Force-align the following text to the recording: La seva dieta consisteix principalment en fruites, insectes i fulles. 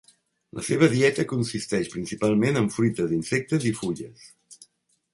La 0.59 0.63
seva 0.69 0.89
dieta 0.93 1.25
consisteix 1.33 1.93
principalment 1.97 2.59
en 2.65 2.73
fruites, 2.79 3.15
insectes 3.21 3.71
i 3.73 3.79
fulles. 3.85 4.29